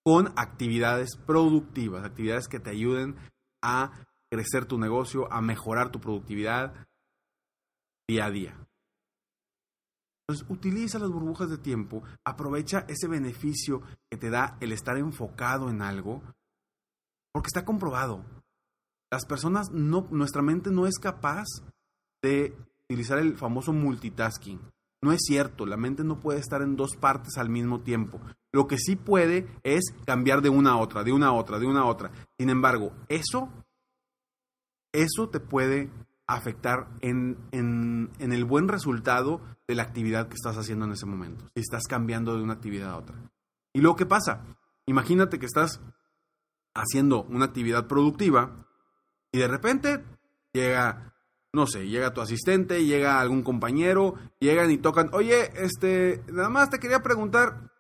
con 0.04 0.32
actividades 0.36 1.16
productivas, 1.16 2.04
actividades 2.04 2.46
que 2.46 2.60
te 2.60 2.70
ayuden 2.70 3.16
a 3.62 4.06
crecer 4.30 4.66
tu 4.66 4.78
negocio, 4.78 5.30
a 5.32 5.40
mejorar 5.40 5.90
tu 5.90 6.00
productividad 6.00 6.86
día 8.08 8.26
a 8.26 8.30
día. 8.30 8.68
Entonces, 10.28 10.50
utiliza 10.50 10.98
las 10.98 11.10
burbujas 11.10 11.48
de 11.48 11.58
tiempo, 11.58 12.02
aprovecha 12.24 12.84
ese 12.88 13.06
beneficio 13.06 13.82
que 14.10 14.16
te 14.16 14.28
da 14.28 14.56
el 14.60 14.72
estar 14.72 14.96
enfocado 14.96 15.70
en 15.70 15.82
algo, 15.82 16.20
porque 17.32 17.46
está 17.46 17.64
comprobado. 17.64 18.24
Las 19.12 19.24
personas 19.24 19.70
no, 19.70 20.08
nuestra 20.10 20.42
mente 20.42 20.70
no 20.70 20.88
es 20.88 20.98
capaz 20.98 21.44
de 22.22 22.56
utilizar 22.84 23.18
el 23.18 23.36
famoso 23.36 23.72
multitasking. 23.72 24.60
No 25.00 25.12
es 25.12 25.20
cierto, 25.24 25.64
la 25.64 25.76
mente 25.76 26.02
no 26.02 26.18
puede 26.18 26.40
estar 26.40 26.60
en 26.60 26.74
dos 26.74 26.96
partes 26.96 27.38
al 27.38 27.48
mismo 27.48 27.82
tiempo. 27.82 28.20
Lo 28.52 28.66
que 28.66 28.78
sí 28.78 28.96
puede 28.96 29.46
es 29.62 29.94
cambiar 30.06 30.42
de 30.42 30.48
una 30.48 30.72
a 30.72 30.76
otra, 30.78 31.04
de 31.04 31.12
una 31.12 31.28
a 31.28 31.32
otra, 31.34 31.60
de 31.60 31.66
una 31.66 31.82
a 31.82 31.86
otra. 31.86 32.10
Sin 32.36 32.50
embargo, 32.50 32.92
eso, 33.08 33.48
eso 34.92 35.28
te 35.28 35.38
puede 35.38 35.88
afectar 36.26 36.88
en, 37.00 37.38
en, 37.52 38.10
el 38.18 38.44
buen 38.44 38.68
resultado 38.68 39.40
de 39.68 39.74
la 39.74 39.84
actividad 39.84 40.28
que 40.28 40.34
estás 40.34 40.56
haciendo 40.56 40.84
en 40.84 40.92
ese 40.92 41.06
momento. 41.06 41.48
Si 41.54 41.60
estás 41.60 41.84
cambiando 41.88 42.36
de 42.36 42.42
una 42.42 42.54
actividad 42.54 42.90
a 42.90 42.96
otra. 42.96 43.16
Y 43.72 43.80
luego, 43.80 43.96
¿qué 43.96 44.06
pasa? 44.06 44.44
Imagínate 44.86 45.38
que 45.38 45.46
estás 45.46 45.80
haciendo 46.74 47.22
una 47.24 47.46
actividad 47.46 47.86
productiva 47.86 48.66
y 49.32 49.38
de 49.38 49.48
repente 49.48 50.04
llega 50.52 51.14
no 51.56 51.66
sé, 51.66 51.88
llega 51.88 52.12
tu 52.12 52.20
asistente, 52.20 52.84
llega 52.84 53.18
algún 53.18 53.42
compañero, 53.42 54.14
llegan 54.40 54.70
y 54.70 54.76
tocan, 54.76 55.08
oye, 55.14 55.50
este, 55.56 56.22
nada 56.30 56.50
más 56.50 56.68
te 56.68 56.78
quería 56.78 57.02
preguntar. 57.02 57.72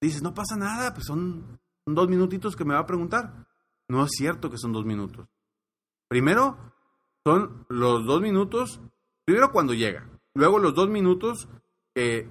Dices, 0.00 0.22
no 0.22 0.32
pasa 0.32 0.56
nada, 0.56 0.94
pues 0.94 1.06
son 1.06 1.60
dos 1.84 2.08
minutitos 2.08 2.56
que 2.56 2.64
me 2.64 2.72
va 2.72 2.80
a 2.80 2.86
preguntar. 2.86 3.46
No 3.86 4.02
es 4.04 4.12
cierto 4.12 4.50
que 4.50 4.56
son 4.56 4.72
dos 4.72 4.86
minutos. 4.86 5.28
Primero, 6.08 6.71
son 7.24 7.66
los 7.68 8.04
dos 8.04 8.20
minutos, 8.20 8.80
primero 9.24 9.52
cuando 9.52 9.74
llega, 9.74 10.08
luego 10.34 10.58
los 10.58 10.74
dos 10.74 10.88
minutos 10.88 11.48
que, 11.94 12.28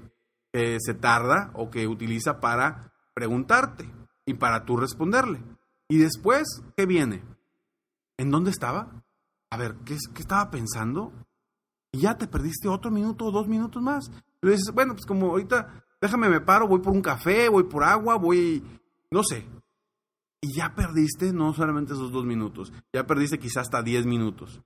se 0.54 0.94
tarda 0.94 1.52
o 1.54 1.70
que 1.70 1.88
utiliza 1.88 2.42
para 2.42 2.92
preguntarte 3.14 3.90
y 4.26 4.34
para 4.34 4.66
tú 4.66 4.76
responderle. 4.76 5.42
Y 5.88 5.98
después, 5.98 6.62
¿qué 6.76 6.86
viene? 6.86 7.24
¿En 8.18 8.32
dónde 8.32 8.52
estaba? 8.52 9.02
a 9.52 9.58
ver, 9.58 9.76
¿qué, 9.86 9.98
¿qué, 10.14 10.22
estaba 10.22 10.50
pensando? 10.50 11.12
Y 11.92 12.00
ya 12.00 12.18
te 12.18 12.28
perdiste 12.28 12.70
otro 12.70 12.90
minuto 12.90 13.26
o 13.26 13.32
dos 13.32 13.48
minutos 13.48 13.82
más. 13.84 14.10
Y 14.42 14.46
le 14.46 14.54
dices, 14.54 14.74
bueno, 14.74 14.94
pues 14.94 15.06
como 15.06 15.28
ahorita 15.28 15.84
déjame 16.00 16.30
me 16.30 16.42
paro, 16.42 16.68
voy 16.68 16.80
por 16.80 16.94
un 16.94 17.02
café, 17.02 17.50
voy 17.50 17.64
por 17.64 17.84
agua, 17.84 18.16
voy, 18.16 18.64
no 19.12 19.24
sé. 19.24 19.46
Y 20.40 20.56
ya 20.56 20.74
perdiste 20.74 21.32
no 21.34 21.54
solamente 21.54 21.94
esos 21.94 22.12
dos 22.12 22.26
minutos, 22.26 22.74
ya 22.92 23.06
perdiste 23.06 23.38
quizás 23.38 23.64
hasta 23.64 23.84
diez 23.84 24.06
minutos. 24.06 24.62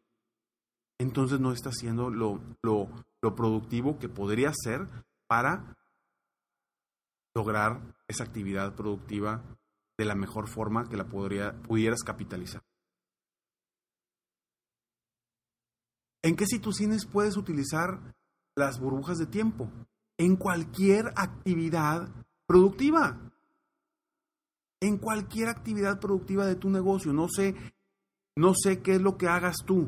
Entonces 1.00 1.40
no 1.40 1.52
estás 1.52 1.76
haciendo 1.76 2.10
lo, 2.10 2.42
lo, 2.64 2.90
lo 3.22 3.36
productivo 3.36 4.00
que 4.00 4.10
podría 4.10 4.52
ser 4.54 4.88
para 5.28 5.76
lograr 7.36 7.82
esa 8.08 8.24
actividad 8.24 8.76
productiva 8.76 9.44
de 9.98 10.06
la 10.06 10.16
mejor 10.16 10.48
forma 10.48 10.88
que 10.88 10.98
la 10.98 11.08
podría, 11.08 11.54
pudieras 11.62 12.04
capitalizar. 12.04 12.62
¿En 16.24 16.36
qué 16.36 16.48
situaciones 16.48 17.06
puedes 17.06 17.38
utilizar 17.38 18.16
las 18.56 18.80
burbujas 18.80 19.20
de 19.20 19.28
tiempo? 19.28 19.70
En 20.18 20.38
cualquier 20.38 21.14
actividad 21.16 22.10
productiva. 22.48 23.32
En 24.82 24.98
cualquier 24.98 25.50
actividad 25.50 26.00
productiva 26.00 26.46
de 26.46 26.56
tu 26.56 26.70
negocio. 26.70 27.14
No 27.14 27.28
sé, 27.30 27.56
no 28.36 28.54
sé 28.56 28.82
qué 28.82 28.96
es 28.96 29.02
lo 29.02 29.18
que 29.18 29.28
hagas 29.28 29.58
tú. 29.66 29.88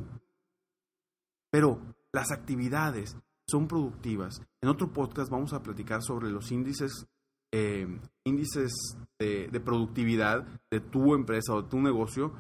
Pero 1.52 1.96
las 2.12 2.32
actividades 2.32 3.18
son 3.50 3.68
productivas. 3.68 4.42
En 4.62 4.70
otro 4.70 4.92
podcast 4.92 5.32
vamos 5.32 5.54
a 5.54 5.64
platicar 5.64 6.02
sobre 6.02 6.30
los 6.30 6.52
índices, 6.52 7.08
eh, 7.54 7.88
índices 8.26 8.74
de, 9.20 9.62
productividad 9.64 10.46
de 10.70 10.82
tu 10.82 11.14
empresa 11.14 11.54
o 11.54 11.62
de 11.62 11.70
tu 11.70 11.80
negocio 11.80 12.34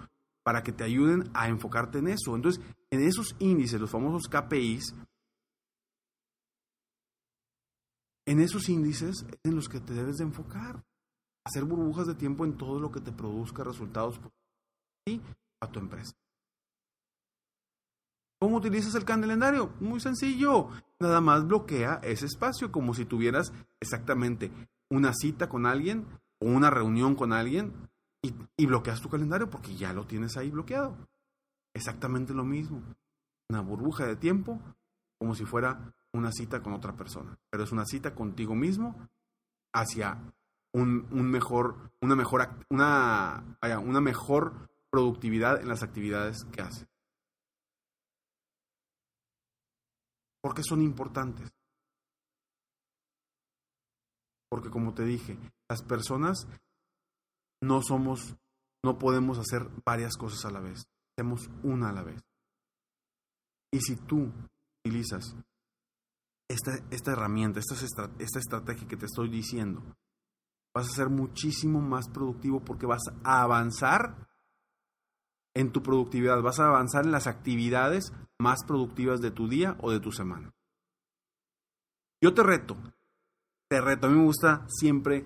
para 0.44 0.64
que 0.64 0.72
te 0.72 0.84
ayuden 0.84 1.30
a 1.34 1.48
enfocarte 1.48 2.00
en 2.00 2.10
eso. 2.10 2.36
Entonces, 2.36 2.64
en 2.92 3.02
esos 3.02 3.36
índices, 3.40 3.80
los 3.80 3.92
famosos 3.92 4.28
KPIs, 4.30 4.96
en 8.26 8.42
esos 8.42 8.68
índices 8.68 9.26
es 9.30 9.40
en 9.44 9.56
los 9.56 9.70
que 9.70 9.80
te 9.80 9.94
debes 9.94 10.18
de 10.18 10.26
enfocar. 10.26 10.84
Hacer 11.46 11.64
burbujas 11.64 12.08
de 12.08 12.16
tiempo 12.16 12.44
en 12.44 12.58
todo 12.58 12.80
lo 12.80 12.92
que 12.92 13.00
te 13.00 13.14
produzca 13.14 13.64
resultados 13.64 14.20
y 15.06 15.22
a 15.62 15.72
tu 15.72 15.80
empresa. 15.80 16.14
¿Cómo 18.40 18.58
utilizas 18.58 18.94
el 18.94 19.04
calendario? 19.04 19.74
Muy 19.80 20.00
sencillo. 20.00 20.70
Nada 21.00 21.22
más 21.22 21.48
bloquea 21.48 22.00
ese 22.04 22.28
espacio 22.28 22.72
como 22.72 22.94
si 22.94 23.06
tuvieras 23.06 23.52
exactamente 23.80 24.52
una 24.90 25.14
cita 25.14 25.50
con 25.50 25.66
alguien 25.66 26.06
o 26.40 26.46
una 26.46 26.70
reunión 26.70 27.16
con 27.16 27.34
alguien 27.34 27.74
y, 28.22 28.66
bloqueas 28.66 29.02
tu 29.02 29.10
calendario 29.10 29.50
porque 29.50 29.76
ya 29.76 29.94
lo 29.94 30.06
tienes 30.06 30.38
ahí 30.38 30.52
bloqueado. 30.52 30.96
Exactamente 31.74 32.34
lo 32.34 32.44
mismo. 32.44 32.84
Una 33.50 33.62
burbuja 33.62 34.06
de 34.06 34.16
tiempo 34.16 34.60
como 35.18 35.34
si 35.34 35.46
fuera 35.46 35.94
una 36.14 36.32
cita 36.32 36.62
con 36.62 36.74
otra 36.74 36.96
persona. 36.96 37.40
Pero 37.50 37.64
es 37.64 37.72
una 37.72 37.86
cita 37.86 38.14
contigo 38.14 38.54
mismo 38.54 39.10
hacia 39.74 40.20
un, 40.74 41.08
mejor, 41.32 41.92
una 42.02 42.16
mejor, 42.16 42.50
una, 42.70 43.58
una 43.84 44.02
mejor 44.02 44.70
productividad 44.92 45.60
en 45.60 45.70
las 45.70 45.82
actividades 45.82 46.44
que 46.52 46.62
haces. 46.62 46.88
Porque 50.48 50.64
son 50.64 50.82
importantes. 50.82 51.52
Porque 54.50 54.70
como 54.70 54.94
te 54.94 55.04
dije, 55.04 55.38
las 55.70 55.84
personas 55.84 56.48
no 57.62 57.82
somos, 57.82 58.38
no 58.82 58.98
podemos 58.98 59.40
hacer 59.40 59.70
varias 59.86 60.16
cosas 60.16 60.46
a 60.46 60.52
la 60.52 60.62
vez. 60.62 60.86
Hacemos 61.12 61.50
una 61.64 61.90
a 61.90 61.92
la 61.92 62.04
vez. 62.04 62.22
Y 63.74 63.82
si 63.82 63.98
tú 63.98 64.32
utilizas 64.86 65.36
esta, 66.50 66.78
esta 66.92 67.12
herramienta, 67.12 67.60
esta, 67.60 68.10
esta 68.18 68.40
estrategia 68.40 68.88
que 68.88 68.96
te 68.96 69.08
estoy 69.08 69.28
diciendo, 69.28 69.84
vas 70.74 70.88
a 70.88 70.96
ser 70.96 71.10
muchísimo 71.10 71.82
más 71.82 72.08
productivo 72.08 72.62
porque 72.64 72.86
vas 72.86 73.04
a 73.26 73.42
avanzar 73.42 74.27
en 75.58 75.72
tu 75.72 75.82
productividad, 75.82 76.40
vas 76.44 76.60
a 76.60 76.68
avanzar 76.68 77.06
en 77.06 77.12
las 77.12 77.26
actividades 77.26 78.14
más 78.38 78.64
productivas 78.64 79.22
de 79.22 79.32
tu 79.32 79.48
día 79.48 79.76
o 79.80 79.92
de 79.92 80.00
tu 80.00 80.12
semana. 80.12 80.54
Yo 82.22 82.36
te 82.36 82.44
reto, 82.44 82.78
te 83.68 83.82
reto, 83.82 84.06
a 84.06 84.10
mí 84.12 84.18
me 84.18 84.26
gusta 84.26 84.68
siempre 84.70 85.26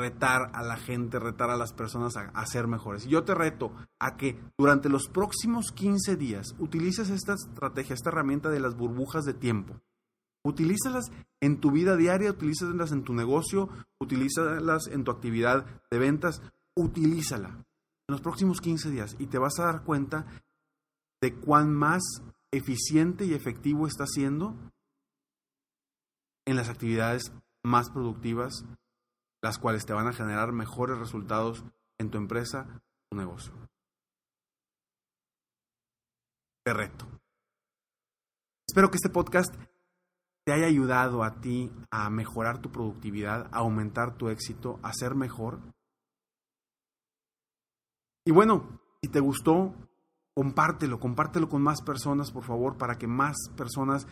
retar 0.00 0.50
a 0.54 0.62
la 0.62 0.76
gente, 0.76 1.18
retar 1.18 1.50
a 1.50 1.56
las 1.58 1.74
personas 1.74 2.16
a, 2.16 2.46
ser 2.46 2.66
mejores. 2.66 3.04
Yo 3.04 3.24
te 3.24 3.34
reto 3.34 3.72
a 3.98 4.16
que 4.16 4.40
durante 4.56 4.88
los 4.88 5.08
próximos 5.08 5.70
15 5.72 6.16
días 6.16 6.54
utilices 6.58 7.10
esta 7.10 7.34
estrategia, 7.34 7.94
esta 7.94 8.08
herramienta 8.08 8.48
de 8.48 8.60
las 8.60 8.74
burbujas 8.74 9.26
de 9.26 9.34
tiempo. 9.34 9.82
Utilízalas 10.46 11.10
en 11.42 11.60
tu 11.60 11.72
vida 11.72 11.96
diaria, 11.96 12.30
utilízalas 12.30 12.92
en 12.92 13.04
tu 13.04 13.12
negocio, 13.12 13.68
utilízalas 14.00 14.86
en 14.86 15.04
tu 15.04 15.10
actividad 15.10 15.66
de 15.90 15.98
ventas, 15.98 16.40
utilízala 16.74 17.66
en 18.08 18.12
los 18.12 18.20
próximos 18.20 18.60
15 18.60 18.90
días 18.90 19.16
y 19.18 19.26
te 19.26 19.38
vas 19.38 19.58
a 19.58 19.64
dar 19.64 19.84
cuenta 19.84 20.26
de 21.20 21.34
cuán 21.34 21.74
más 21.74 22.02
eficiente 22.50 23.24
y 23.26 23.34
efectivo 23.34 23.86
está 23.86 24.06
siendo 24.06 24.56
en 26.46 26.56
las 26.56 26.68
actividades 26.68 27.32
más 27.62 27.90
productivas 27.90 28.64
las 29.42 29.58
cuales 29.58 29.86
te 29.86 29.92
van 29.92 30.06
a 30.06 30.12
generar 30.12 30.52
mejores 30.52 30.98
resultados 30.98 31.64
en 31.98 32.10
tu 32.10 32.18
empresa, 32.18 32.82
tu 33.10 33.16
negocio. 33.16 33.52
Te 36.64 36.72
reto. 36.72 37.06
Espero 38.66 38.90
que 38.90 38.96
este 38.96 39.10
podcast 39.10 39.54
te 40.44 40.52
haya 40.52 40.66
ayudado 40.66 41.24
a 41.24 41.40
ti 41.40 41.70
a 41.90 42.10
mejorar 42.10 42.60
tu 42.60 42.70
productividad, 42.70 43.46
a 43.52 43.58
aumentar 43.58 44.16
tu 44.16 44.28
éxito, 44.28 44.78
a 44.82 44.92
ser 44.92 45.14
mejor. 45.14 45.60
Y 48.28 48.30
bueno, 48.30 48.78
si 49.00 49.08
te 49.08 49.20
gustó, 49.20 49.72
compártelo, 50.34 51.00
compártelo 51.00 51.48
con 51.48 51.62
más 51.62 51.80
personas, 51.80 52.30
por 52.30 52.44
favor, 52.44 52.76
para 52.76 52.98
que 52.98 53.06
más 53.06 53.34
personas 53.56 54.06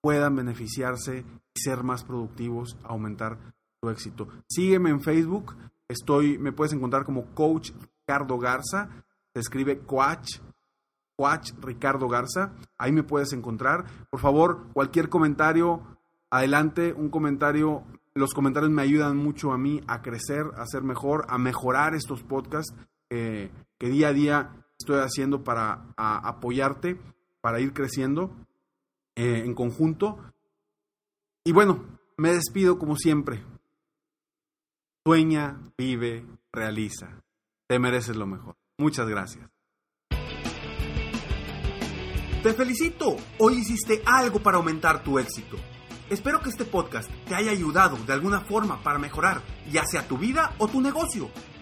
puedan 0.00 0.34
beneficiarse 0.34 1.24
y 1.54 1.60
ser 1.60 1.84
más 1.84 2.02
productivos, 2.02 2.76
aumentar 2.82 3.38
éxito. 3.88 4.26
Sígueme 4.48 4.90
en 4.90 5.00
Facebook, 5.00 5.54
estoy, 5.86 6.36
me 6.36 6.50
puedes 6.50 6.72
encontrar 6.72 7.04
como 7.04 7.26
Coach 7.32 7.70
Ricardo 8.00 8.38
Garza, 8.38 8.88
se 9.32 9.38
escribe 9.38 9.78
Coach, 9.86 10.40
Coach 11.16 11.52
Ricardo 11.60 12.08
Garza, 12.08 12.56
ahí 12.76 12.90
me 12.90 13.04
puedes 13.04 13.32
encontrar. 13.32 13.84
Por 14.10 14.18
favor, 14.18 14.66
cualquier 14.72 15.08
comentario, 15.08 15.80
adelante, 16.28 16.92
un 16.92 17.08
comentario, 17.08 17.84
los 18.14 18.34
comentarios 18.34 18.72
me 18.72 18.82
ayudan 18.82 19.16
mucho 19.16 19.52
a 19.52 19.58
mí 19.58 19.80
a 19.86 20.02
crecer, 20.02 20.46
a 20.56 20.66
ser 20.66 20.82
mejor, 20.82 21.24
a 21.28 21.38
mejorar 21.38 21.94
estos 21.94 22.24
podcasts 22.24 22.74
que 23.08 23.88
día 23.88 24.08
a 24.08 24.12
día 24.12 24.66
estoy 24.78 25.00
haciendo 25.00 25.44
para 25.44 25.94
apoyarte, 25.96 26.98
para 27.40 27.60
ir 27.60 27.72
creciendo 27.72 28.34
eh, 29.16 29.42
en 29.44 29.54
conjunto. 29.54 30.18
Y 31.44 31.52
bueno, 31.52 31.84
me 32.16 32.32
despido 32.32 32.78
como 32.78 32.96
siempre. 32.96 33.44
Sueña, 35.06 35.60
vive, 35.76 36.26
realiza. 36.52 37.22
Te 37.68 37.78
mereces 37.78 38.16
lo 38.16 38.26
mejor. 38.26 38.56
Muchas 38.78 39.06
gracias. 39.06 39.48
Te 42.42 42.52
felicito. 42.52 43.16
Hoy 43.38 43.54
hiciste 43.54 44.02
algo 44.04 44.42
para 44.42 44.58
aumentar 44.58 45.02
tu 45.02 45.18
éxito. 45.18 45.56
Espero 46.10 46.40
que 46.40 46.50
este 46.50 46.66
podcast 46.66 47.10
te 47.26 47.34
haya 47.34 47.50
ayudado 47.50 47.96
de 47.96 48.12
alguna 48.12 48.40
forma 48.40 48.82
para 48.82 48.98
mejorar, 48.98 49.40
ya 49.70 49.84
sea 49.86 50.06
tu 50.06 50.18
vida 50.18 50.54
o 50.58 50.68
tu 50.68 50.82
negocio. 50.82 51.30